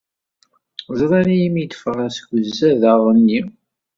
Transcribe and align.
Ẓran-iyi 0.99 1.47
mi 1.53 1.63
d-ffɣeɣ 1.65 2.09
seg 2.11 2.27
uzadaɣ-nni. 2.37 3.39